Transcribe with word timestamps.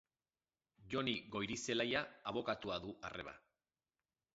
Jone 0.93 1.13
Goirizelaia 1.37 2.03
abokatua 2.33 2.83
du 2.87 3.01
arreba. 3.13 3.41